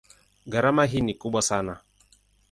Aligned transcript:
Gharama 0.47 0.87
ni 0.87 1.13
kubwa 1.13 1.41
sana. 1.41 1.79